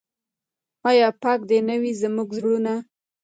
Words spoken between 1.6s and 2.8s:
نه وي زموږ زړونه؟